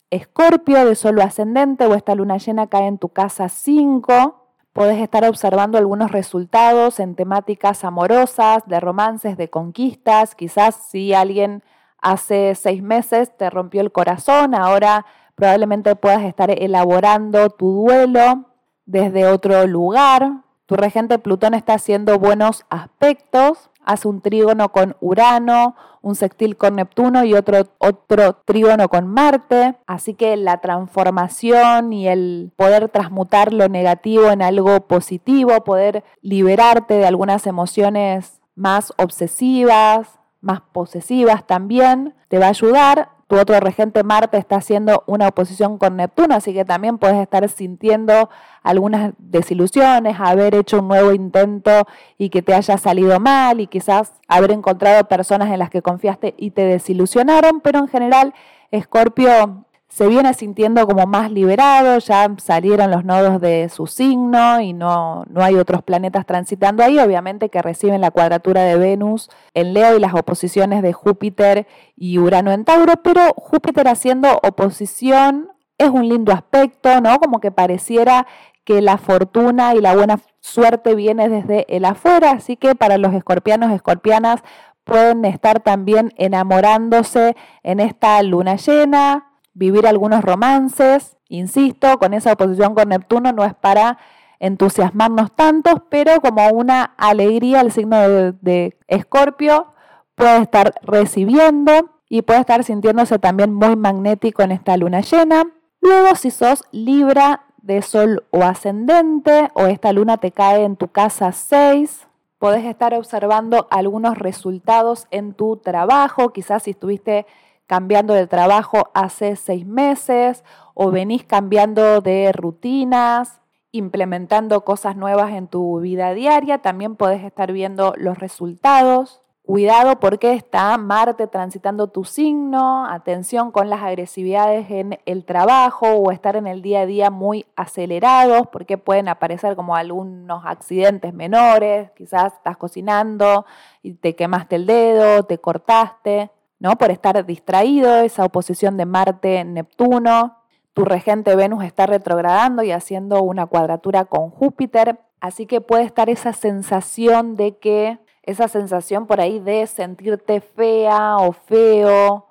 [0.09, 5.23] escorpio de solo ascendente o esta luna llena cae en tu casa 5, podés estar
[5.25, 10.33] observando algunos resultados en temáticas amorosas, de romances, de conquistas.
[10.33, 11.61] Quizás si alguien
[11.99, 15.05] hace seis meses te rompió el corazón, ahora
[15.35, 18.45] probablemente puedas estar elaborando tu duelo
[18.87, 20.41] desde otro lugar.
[20.65, 26.75] Tu regente Plutón está haciendo buenos aspectos, hace un trígono con Urano, un sextil con
[26.75, 29.75] Neptuno y otro, otro trígono con Marte.
[29.85, 36.95] Así que la transformación y el poder transmutar lo negativo en algo positivo, poder liberarte
[36.95, 43.09] de algunas emociones más obsesivas, más posesivas también, te va a ayudar.
[43.31, 47.47] Tu otro regente Marte está haciendo una oposición con Neptuno, así que también puedes estar
[47.47, 48.29] sintiendo
[48.61, 54.11] algunas desilusiones, haber hecho un nuevo intento y que te haya salido mal y quizás
[54.27, 58.33] haber encontrado personas en las que confiaste y te desilusionaron, pero en general,
[58.69, 64.71] Escorpio se viene sintiendo como más liberado, ya salieron los nodos de su signo y
[64.71, 69.73] no, no hay otros planetas transitando ahí, obviamente que reciben la cuadratura de Venus en
[69.73, 75.89] Leo y las oposiciones de Júpiter y Urano en Tauro, pero Júpiter haciendo oposición es
[75.89, 77.19] un lindo aspecto, ¿no?
[77.19, 78.27] Como que pareciera
[78.63, 83.13] que la fortuna y la buena suerte viene desde el afuera, así que para los
[83.13, 84.41] escorpianos, escorpianas,
[84.85, 91.17] pueden estar también enamorándose en esta luna llena, vivir algunos romances.
[91.27, 93.97] Insisto, con esa oposición con Neptuno no es para
[94.39, 99.73] entusiasmarnos tantos, pero como una alegría el signo de Escorpio
[100.15, 105.43] puede estar recibiendo y puede estar sintiéndose también muy magnético en esta luna llena.
[105.79, 110.87] Luego, si sos Libra de Sol o ascendente o esta luna te cae en tu
[110.89, 117.27] casa 6, podés estar observando algunos resultados en tu trabajo, quizás si estuviste
[117.71, 123.39] cambiando de trabajo hace seis meses o venís cambiando de rutinas,
[123.71, 129.21] implementando cosas nuevas en tu vida diaria, también podés estar viendo los resultados.
[129.43, 136.11] Cuidado porque está Marte transitando tu signo, atención con las agresividades en el trabajo o
[136.11, 141.89] estar en el día a día muy acelerados porque pueden aparecer como algunos accidentes menores,
[141.91, 143.45] quizás estás cocinando
[143.81, 146.31] y te quemaste el dedo, te cortaste.
[146.61, 146.77] ¿No?
[146.77, 150.37] Por estar distraído, esa oposición de Marte-Neptuno.
[150.73, 156.07] Tu regente Venus está retrogradando y haciendo una cuadratura con Júpiter, así que puede estar
[156.11, 162.27] esa sensación de que, esa sensación por ahí de sentirte fea o feo,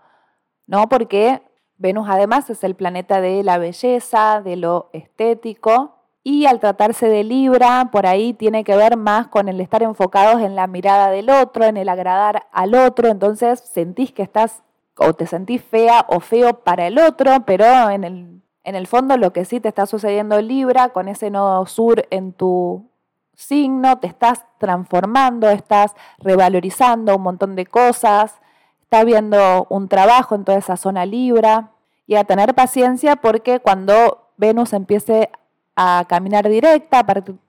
[0.69, 0.89] ¿no?
[0.89, 1.43] Porque
[1.77, 7.25] Venus además es el planeta de la belleza, de lo estético, y al tratarse de
[7.25, 11.31] Libra, por ahí tiene que ver más con el estar enfocados en la mirada del
[11.31, 14.63] otro, en el agradar al otro, entonces sentís que estás
[14.99, 19.17] o te sentís fea o feo para el otro, pero en el, en el fondo
[19.17, 22.91] lo que sí te está sucediendo Libra, con ese nodo sur en tu
[23.35, 28.35] signo, te estás transformando, estás revalorizando un montón de cosas,
[28.83, 31.71] está viendo un trabajo en toda esa zona Libra.
[32.07, 35.31] Y a tener paciencia porque cuando Venus empiece
[35.77, 37.05] a caminar directa.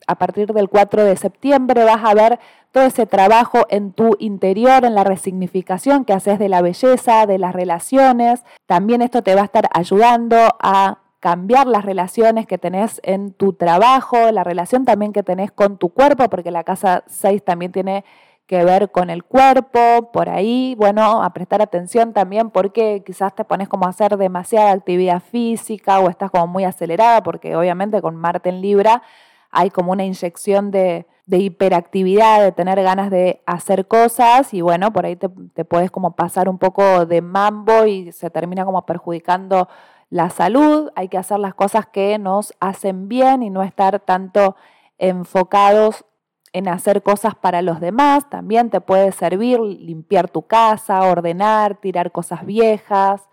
[0.08, 2.40] A partir del 4 de septiembre vas a ver
[2.72, 7.38] todo ese trabajo en tu interior, en la resignificación que haces de la belleza, de
[7.38, 8.44] las relaciones.
[8.66, 13.54] También esto te va a estar ayudando a cambiar las relaciones que tenés en tu
[13.54, 18.04] trabajo, la relación también que tenés con tu cuerpo, porque la casa 6 también tiene
[18.52, 23.46] que ver con el cuerpo, por ahí, bueno, a prestar atención también porque quizás te
[23.46, 28.18] pones como a hacer demasiada actividad física o estás como muy acelerada, porque obviamente con
[28.18, 29.04] Marte en Libra
[29.52, 35.06] hay como una inyección de, hiperactividad, de tener ganas de hacer cosas y bueno, por
[35.06, 39.70] ahí te, te puedes como pasar un poco de mambo y se termina como perjudicando
[40.10, 44.58] la salud, hay que hacer las cosas que nos hacen bien y no estar tanto
[44.98, 46.04] enfocados
[46.54, 52.12] en hacer cosas para los demás, también te puede servir limpiar tu casa, ordenar, tirar
[52.12, 53.30] cosas viejas,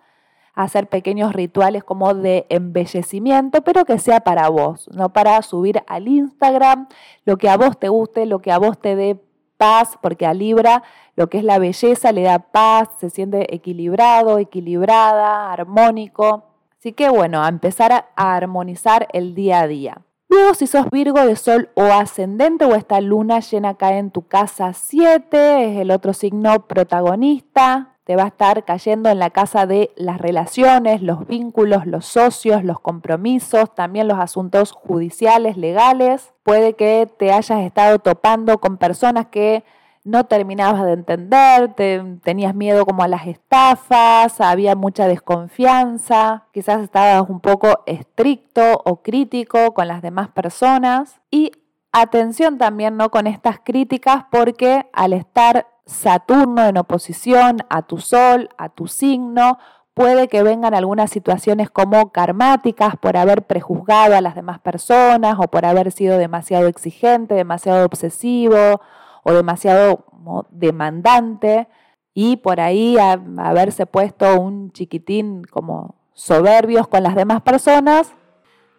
[0.54, 6.08] hacer pequeños rituales como de embellecimiento, pero que sea para vos, no para subir al
[6.08, 6.88] Instagram
[7.24, 9.20] lo que a vos te guste, lo que a vos te dé
[9.56, 10.82] paz, porque a Libra
[11.16, 16.44] lo que es la belleza le da paz, se siente equilibrado, equilibrada, armónico.
[16.78, 20.02] Así que bueno, a empezar a armonizar el día a día.
[20.30, 24.26] Luego, si sos Virgo de Sol o ascendente o esta luna llena cae en tu
[24.26, 29.66] casa 7, es el otro signo protagonista, te va a estar cayendo en la casa
[29.66, 36.34] de las relaciones, los vínculos, los socios, los compromisos, también los asuntos judiciales, legales.
[36.42, 39.64] Puede que te hayas estado topando con personas que
[40.04, 41.74] no terminabas de entender,
[42.22, 49.02] tenías miedo como a las estafas, había mucha desconfianza, quizás estabas un poco estricto o
[49.02, 51.20] crítico con las demás personas.
[51.30, 51.52] Y
[51.92, 58.50] atención también no con estas críticas porque al estar Saturno en oposición a tu sol,
[58.58, 59.58] a tu signo,
[59.94, 65.48] puede que vengan algunas situaciones como karmáticas por haber prejuzgado a las demás personas o
[65.48, 68.82] por haber sido demasiado exigente, demasiado obsesivo
[69.28, 70.04] o demasiado
[70.50, 71.68] demandante
[72.14, 78.14] y por ahí haberse puesto un chiquitín como soberbios con las demás personas,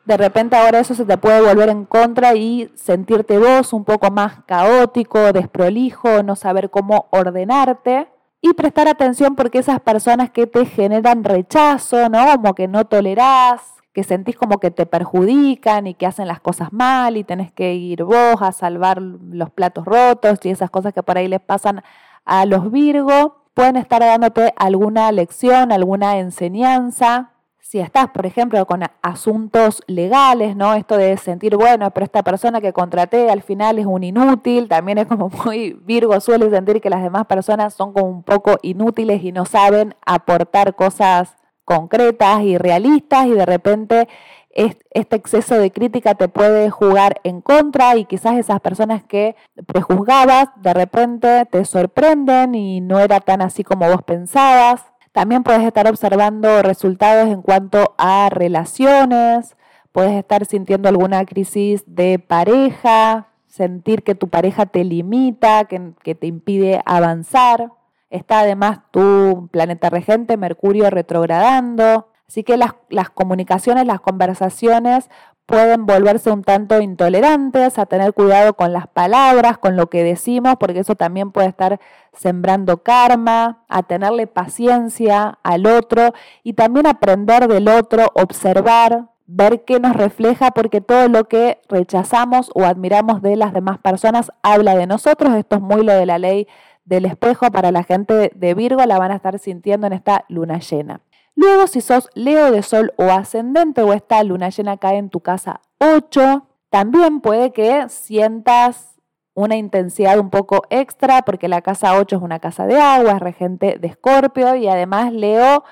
[0.06, 4.10] de repente ahora eso se te puede volver en contra y sentirte vos un poco
[4.12, 8.08] más caótico, desprolijo, no saber cómo ordenarte.
[8.42, 12.26] y prestar atención porque esas personas que te generan rechazo, ¿no?
[12.36, 16.72] Como que no tolerás, que sentís como que te perjudican y que hacen las cosas
[16.72, 21.04] mal y tenés que ir vos a salvar los platos rotos y esas cosas que
[21.04, 21.84] por ahí les pasan
[22.24, 27.32] a los Virgo, pueden estar dándote alguna lección, alguna enseñanza.
[27.60, 30.76] Si estás, por ejemplo, con asuntos legales, ¿no?
[30.76, 35.00] Esto de sentir, bueno, pero esta persona que contraté al final es un inútil, también
[35.00, 39.22] es como muy Virgo, suele sentir que las demás personas son como un poco inútiles
[39.26, 41.36] y no saben aportar cosas
[41.70, 44.08] concretas y realistas y de repente
[44.56, 49.36] este exceso de crítica te puede jugar en contra y quizás esas personas que
[49.68, 54.84] prejuzgabas de repente te sorprenden y no era tan así como vos pensabas.
[55.12, 59.56] También puedes estar observando resultados en cuanto a relaciones,
[59.92, 66.16] puedes estar sintiendo alguna crisis de pareja, sentir que tu pareja te limita, que, que
[66.16, 67.72] te impide avanzar.
[68.10, 72.08] Está además tu planeta regente, Mercurio, retrogradando.
[72.28, 72.74] Así que las,
[73.14, 75.10] comunicaciones, las conversaciones
[75.48, 80.56] pueden volverse un tanto intolerantes, a tener cuidado con las palabras, con lo que decimos,
[80.60, 81.80] porque eso también puede estar
[82.14, 89.80] sembrando karma, a tenerle paciencia al otro y también aprender del otro, observar, ver qué
[89.80, 94.86] nos refleja, porque todo lo que rechazamos o admiramos de las demás personas habla de
[94.86, 95.34] nosotros.
[95.34, 96.48] Esto es muy lo de la ley
[96.90, 100.60] del espejo para la gente de Virgo, la van a estar sintiendo en esta luna
[100.60, 101.02] llena.
[101.36, 105.20] Luego, si sos Leo de Sol o ascendente o esta luna llena cae en tu
[105.20, 109.00] casa 8, también puede que sientas
[109.36, 113.20] una intensidad un poco extra porque la casa 8 es una casa de agua, es
[113.20, 115.64] regente de Escorpio y además Leo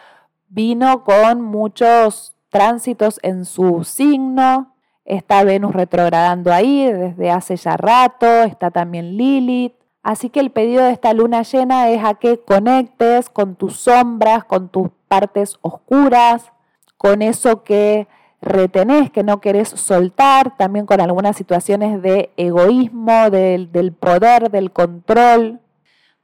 [0.48, 4.76] vino con muchos tránsitos en su signo.
[5.04, 9.74] Está Venus retrogradando ahí desde hace ya rato, está también Lilith.
[10.08, 14.46] Así que el pedido de esta luna llena es a que conectes con tus sombras,
[14.46, 16.54] con tus partes oscuras,
[16.96, 18.08] con eso que
[18.42, 24.72] retenés, que no querés soltar, también con algunas situaciones de egoísmo, del, del poder, del
[24.72, 25.60] control.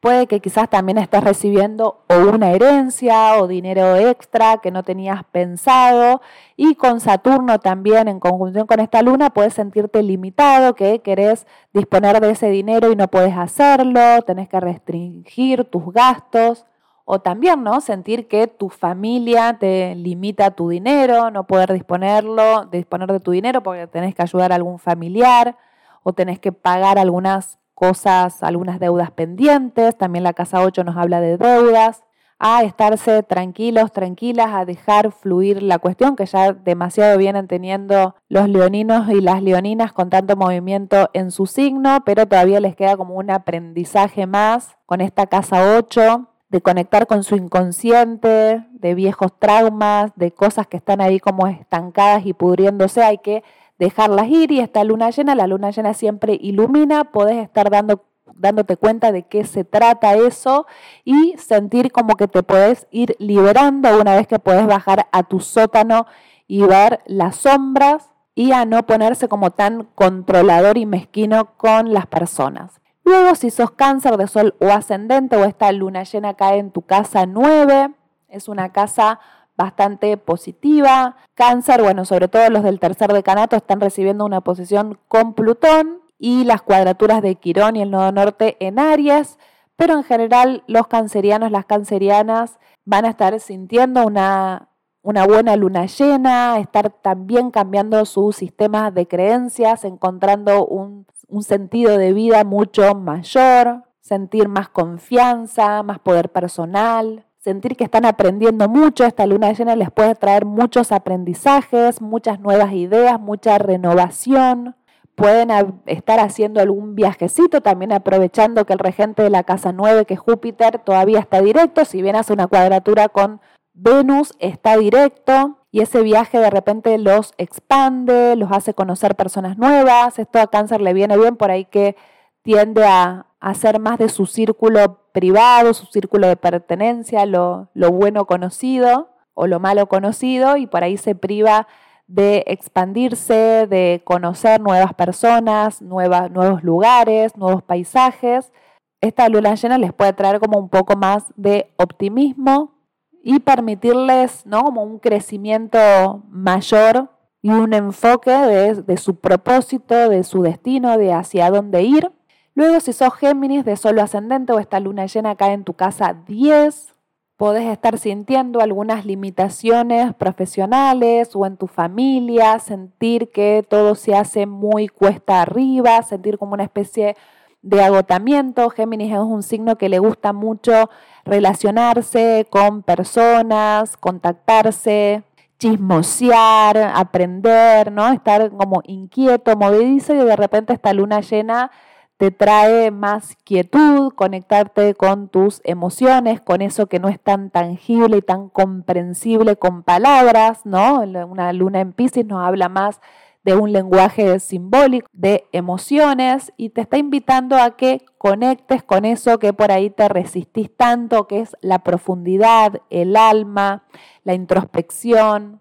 [0.03, 5.23] Puede que quizás también estés recibiendo o una herencia o dinero extra que no tenías
[5.23, 6.21] pensado.
[6.57, 12.19] Y con Saturno también en conjunción con esta luna puedes sentirte limitado, que querés disponer
[12.19, 16.65] de ese dinero y no puedes hacerlo, tenés que restringir tus gastos.
[17.05, 17.79] O también, ¿no?
[17.79, 23.63] Sentir que tu familia te limita tu dinero, no poder disponerlo, disponer de tu dinero
[23.63, 25.55] porque tenés que ayudar a algún familiar
[26.03, 31.19] o tenés que pagar algunas cosas, algunas deudas pendientes, también la casa 8 nos habla
[31.19, 32.03] de deudas,
[32.39, 38.47] a estarse tranquilos, tranquilas, a dejar fluir la cuestión que ya demasiado vienen teniendo los
[38.47, 43.15] leoninos y las leoninas con tanto movimiento en su signo, pero todavía les queda como
[43.15, 50.11] un aprendizaje más con esta casa 8 de conectar con su inconsciente, de viejos traumas,
[50.15, 53.43] de cosas que están ahí como estancadas y pudriéndose, hay que
[53.79, 58.05] dejarlas ir y esta luna llena, la luna llena siempre ilumina, podés estar dando,
[58.35, 60.65] dándote cuenta de qué se trata eso
[61.03, 65.39] y sentir como que te podés ir liberando una vez que podés bajar a tu
[65.39, 66.05] sótano
[66.47, 72.07] y ver las sombras y a no ponerse como tan controlador y mezquino con las
[72.07, 72.81] personas.
[73.05, 76.83] Luego, si sos cáncer de sol o ascendente o esta luna llena cae en tu
[76.83, 77.93] casa 9,
[78.29, 79.19] es una casa
[79.55, 81.15] bastante positiva.
[81.35, 86.43] Cáncer, bueno, sobre todo los del tercer decanato están recibiendo una posición con Plutón y
[86.45, 89.37] las cuadraturas de Quirón y el nodo norte en Aries,
[89.75, 94.69] pero en general los cancerianos, las cancerianas van a estar sintiendo una,
[95.01, 101.97] una buena luna llena, estar también cambiando su sistema de creencias, encontrando un, un sentido
[101.97, 109.05] de vida mucho mayor, sentir más confianza, más poder personal sentir que están aprendiendo mucho.
[109.05, 114.75] Esta luna llena les puede traer muchos aprendizajes, muchas nuevas ideas, mucha renovación.
[115.15, 115.49] Pueden
[115.85, 120.19] estar haciendo algún viajecito, también aprovechando que el regente de la casa 9, que es
[120.19, 121.85] Júpiter, todavía está directo.
[121.85, 123.41] Si bien hace una cuadratura con
[123.73, 125.57] Venus, está directo.
[125.69, 130.17] Y ese viaje de repente los expande, los hace conocer personas nuevas.
[130.17, 131.95] Esto a cáncer le viene bien por ahí que
[132.43, 139.09] tiende a, hacer más de su círculo privado, su círculo de pertenencia, lo, bueno conocido
[139.33, 141.67] o lo malo conocido, y por ahí se priva
[142.07, 148.53] de expandirse, de conocer nuevas personas, nuevos lugares, nuevos paisajes.
[149.01, 152.75] Esta luna llena les puede traer como un poco más de optimismo
[153.23, 154.63] y permitirles ¿no?
[154.63, 157.09] como un crecimiento mayor
[157.41, 162.09] y un enfoque de, de su propósito, de su destino, de hacia dónde ir
[162.55, 166.13] Luego, si sos Géminis de solo ascendente o esta luna llena cae en tu casa
[166.27, 166.93] 10,
[167.35, 174.45] podés estar sintiendo algunas limitaciones profesionales o en tu familia, sentir que todo se hace
[174.45, 177.15] muy cuesta arriba, sentir como una especie
[177.63, 178.69] de agotamiento.
[178.69, 180.91] Géminis es un signo que le gusta mucho
[181.25, 185.23] relacionarse con personas, contactarse,
[185.57, 188.09] chismosear, aprender, ¿no?
[188.13, 191.71] Estar como inquieto, movedizo y de repente esta luna llena
[192.17, 198.17] te trae más quietud, conectarte con tus emociones, con eso que no es tan tangible
[198.17, 201.01] y tan comprensible con palabras, ¿no?
[201.01, 203.01] Una luna en Pisces nos habla más
[203.43, 209.37] de un lenguaje simbólico, de emociones, y te está invitando a que conectes con eso
[209.37, 213.83] que por ahí te resistís tanto, que es la profundidad, el alma,
[214.23, 215.59] la introspección,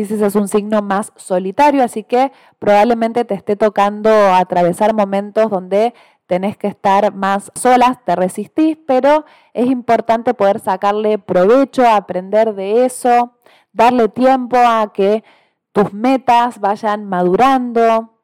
[0.00, 5.94] Es un signo más solitario, así que probablemente te esté tocando atravesar momentos donde
[6.26, 12.86] tenés que estar más solas, te resistís, pero es importante poder sacarle provecho, aprender de
[12.86, 13.32] eso,
[13.72, 15.22] darle tiempo a que
[15.72, 18.14] tus metas vayan madurando.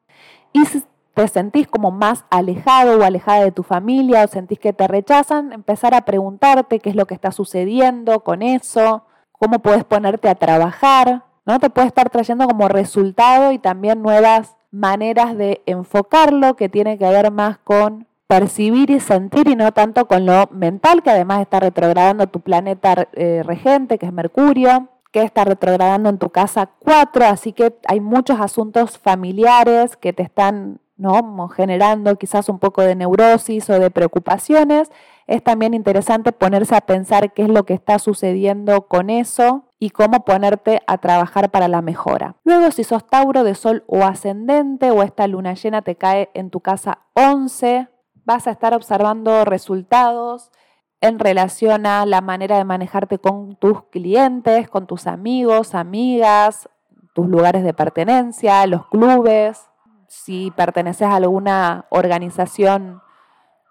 [0.53, 4.73] Y si te sentís como más alejado o alejada de tu familia o sentís que
[4.73, 9.83] te rechazan, empezar a preguntarte qué es lo que está sucediendo con eso, cómo puedes
[9.83, 11.59] ponerte a trabajar ¿no?
[11.59, 17.09] Te puede estar trayendo como resultado y también nuevas maneras de enfocarlo que tiene que
[17.09, 21.61] ver más con percibir y sentir y no tanto con lo mental, que además está
[21.61, 27.25] retrogradando tu planeta eh, regente, que es Mercurio, que está retrogradando en tu casa 4,
[27.25, 31.47] así que hay muchos asuntos familiares que te están ¿no?
[31.47, 34.91] generando quizás un poco de neurosis o de preocupaciones.
[35.27, 39.91] Es también interesante ponerse a pensar qué es lo que está sucediendo con eso y
[39.91, 42.35] cómo ponerte a trabajar para la mejora.
[42.43, 46.49] Luego, si sos Tauro de Sol o ascendente o esta luna llena te cae en
[46.49, 47.87] tu casa 11,
[48.25, 50.51] vas a estar observando resultados
[50.99, 56.69] en relación a la manera de manejarte con tus clientes, con tus amigos, amigas,
[57.13, 59.69] tus lugares de pertenencia, los clubes,
[60.07, 63.01] si perteneces a alguna organización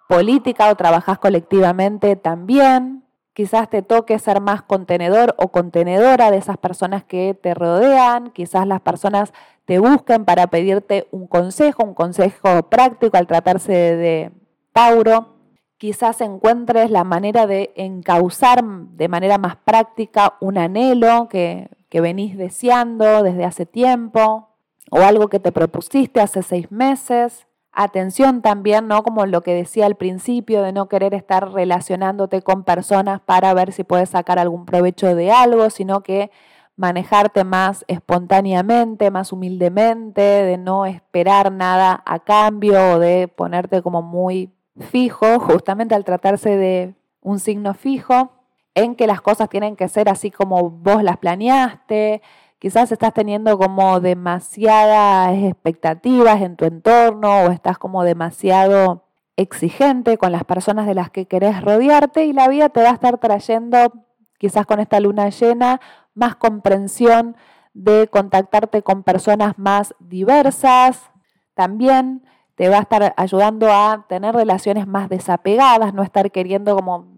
[0.09, 3.06] política o trabajas colectivamente también.
[3.37, 8.31] Quizás te toque ser más contenedor o contenedora de esas personas que te rodean.
[8.31, 9.35] Quizás las personas
[9.67, 14.33] te busquen para pedirte un consejo, un consejo práctico al tratarse de,
[14.73, 15.35] Tauro.
[15.77, 22.39] Quizás encuentres la manera de encauzar de manera más práctica un anhelo que, que venís
[22.39, 24.49] deseando desde hace tiempo
[24.91, 27.47] o algo que te propusiste hace seis meses.
[27.79, 29.03] Atención también, ¿no?
[29.03, 33.71] Como lo que decía al principio, de no querer estar relacionándote con personas para ver
[33.71, 36.31] si puedes sacar algún provecho de algo, sino que
[36.77, 44.01] manejarte más espontáneamente, más humildemente, de no esperar nada a cambio o de ponerte como
[44.01, 48.31] muy fijo, justamente al tratarse de un signo fijo,
[48.75, 52.23] en que las cosas tienen que ser así como vos las planeaste,
[52.59, 59.05] quizás estás teniendo como demasiadas expectativas en tu entorno o estás como demasiado
[59.37, 62.95] exigente con las personas de las que querés rodearte y la vida te va a
[62.95, 63.93] estar trayendo,
[64.39, 65.81] quizás con esta luna llena,
[66.15, 67.37] más comprensión
[67.75, 71.11] de contactarte con personas más diversas.
[71.55, 77.17] También te va a estar ayudando a tener relaciones más desapegadas, no estar queriendo como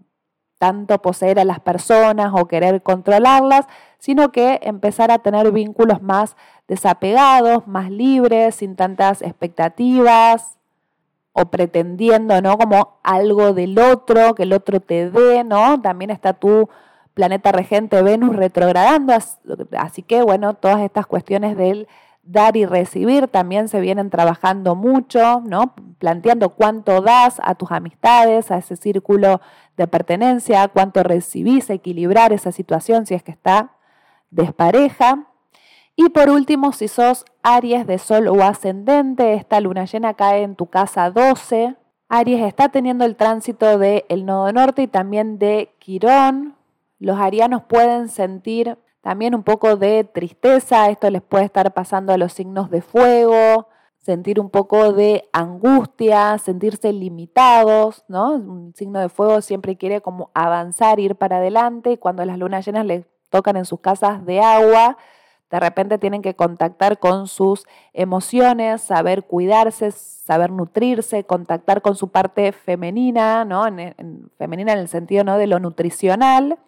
[0.59, 3.65] tanto poseer a las personas o querer controlarlas,
[3.99, 6.35] sino que empezar a tener vínculos más
[6.67, 10.57] desapegados, más libres, sin tantas expectativas
[11.33, 12.57] o pretendiendo, ¿no?
[12.57, 15.81] Como algo del otro, que el otro te dé, ¿no?
[15.81, 16.69] También está tu
[17.13, 19.13] planeta regente Venus retrogradando,
[19.77, 21.87] así que bueno, todas estas cuestiones del
[22.23, 25.73] dar y recibir también se vienen trabajando mucho, ¿no?
[25.97, 29.41] Planteando cuánto das a tus amistades, a ese círculo
[29.75, 33.71] de pertenencia, cuánto recibís, equilibrar esa situación si es que está
[34.31, 35.27] despareja.
[35.95, 40.55] Y por último, si sos Aries de Sol o ascendente, esta luna llena cae en
[40.55, 41.75] tu casa 12.
[42.07, 46.55] Aries está teniendo el tránsito del el nodo norte y también de Quirón.
[46.99, 52.17] Los arianos pueden sentir también un poco de tristeza, esto les puede estar pasando a
[52.17, 53.67] los signos de fuego,
[53.97, 58.33] sentir un poco de angustia, sentirse limitados, ¿no?
[58.33, 62.65] Un signo de fuego siempre quiere como avanzar, ir para adelante, y cuando las lunas
[62.65, 64.97] llenas les tocan en sus casas de agua,
[65.49, 72.09] de repente tienen que contactar con sus emociones, saber cuidarse, saber nutrirse, contactar con su
[72.09, 73.63] parte femenina, ¿no?
[74.37, 75.37] femenina en el sentido ¿no?
[75.37, 76.59] de lo nutricional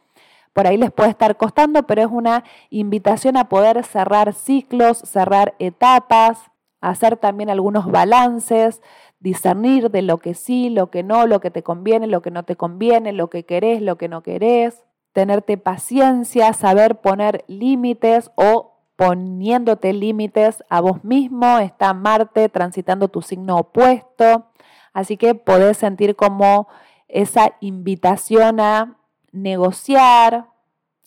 [0.54, 5.56] por ahí les puede estar costando, pero es una invitación a poder cerrar ciclos, cerrar
[5.60, 6.52] etapas,
[6.82, 8.82] hacer también algunos balances
[9.20, 12.44] discernir de lo que sí, lo que no, lo que te conviene, lo que no
[12.44, 14.84] te conviene, lo que querés, lo que no querés,
[15.14, 23.22] tenerte paciencia, saber poner límites o poniéndote límites a vos mismo, está Marte transitando tu
[23.22, 24.52] signo opuesto,
[24.94, 26.68] así que podés sentir como
[27.08, 28.98] esa invitación a
[29.32, 30.48] negociar,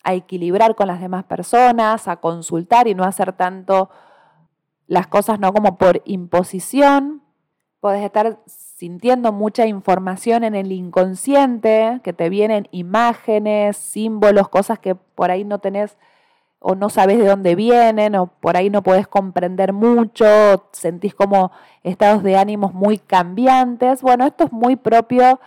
[0.02, 3.90] a equilibrar con las demás personas, a consultar y no hacer tanto
[4.86, 7.23] las cosas no como por imposición.
[7.84, 14.94] Podés estar sintiendo mucha información en el inconsciente, que te vienen imágenes, símbolos, cosas que
[14.94, 15.98] por ahí no tenés
[16.60, 20.24] o no sabes de dónde vienen, o por ahí no podés comprender mucho,
[20.72, 24.00] sentís como estados de ánimos muy cambiantes.
[24.00, 25.38] Bueno, esto es muy propio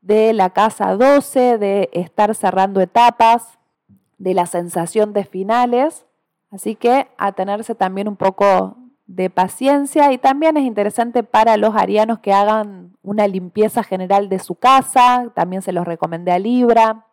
[0.00, 3.60] de la casa 12, de estar cerrando etapas,
[4.18, 6.04] de la sensación de finales.
[6.50, 8.76] Así que a tenerse también un poco
[9.06, 14.40] de paciencia y también es interesante para los arianos que hagan una limpieza general de
[14.40, 17.06] su casa, también se los recomendé a Libra,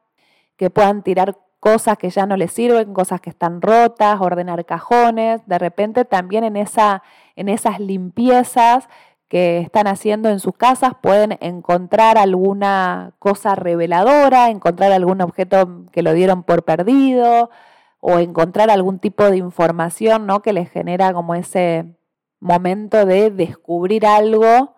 [0.57, 5.41] que puedan tirar cosas que ya no les sirven, cosas que están rotas, ordenar cajones,
[5.45, 7.03] de repente también en, esa,
[7.35, 8.89] en esas limpiezas
[9.29, 16.03] que están haciendo en sus casas pueden encontrar alguna cosa reveladora, encontrar algún objeto que
[16.03, 17.49] lo dieron por perdido
[18.05, 20.41] o encontrar algún tipo de información ¿no?
[20.41, 21.85] que les genera como ese
[22.41, 24.75] momento de descubrir algo,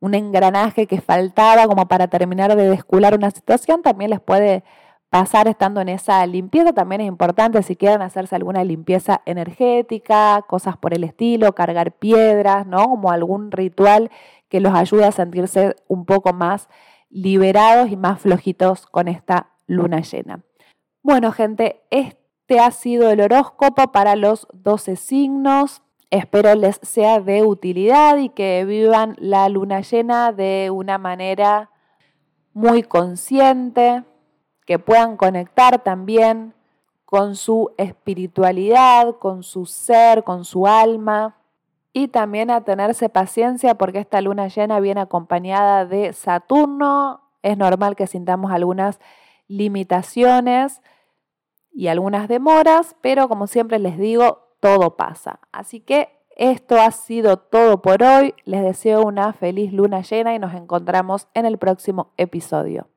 [0.00, 4.64] un engranaje que faltaba como para terminar de descular una situación, también les puede
[5.10, 10.78] pasar estando en esa limpieza también es importante si quieren hacerse alguna limpieza energética, cosas
[10.78, 12.88] por el estilo, cargar piedras, ¿no?
[12.88, 14.10] Como algún ritual
[14.48, 16.70] que los ayude a sentirse un poco más
[17.10, 20.40] liberados y más flojitos con esta luna llena.
[21.02, 21.82] Bueno, gente,
[22.46, 25.80] este ha sido el horóscopo para los 12 signos.
[26.10, 31.70] Espero les sea de utilidad y que vivan la luna llena de una manera
[32.52, 34.04] muy consciente,
[34.66, 36.52] que puedan conectar también
[37.06, 41.38] con su espiritualidad, con su ser, con su alma
[41.94, 47.22] y también a tenerse paciencia porque esta luna llena viene acompañada de Saturno.
[47.40, 49.00] Es normal que sintamos algunas
[49.48, 50.82] limitaciones
[51.74, 55.40] y algunas demoras, pero como siempre les digo, todo pasa.
[55.52, 58.34] Así que esto ha sido todo por hoy.
[58.44, 62.88] Les deseo una feliz luna llena y nos encontramos en el próximo episodio.